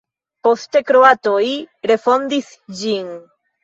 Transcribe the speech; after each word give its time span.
Poste 0.47 0.81
kroatoj 0.87 1.45
refondis 1.95 2.53
ĝin. 2.85 3.19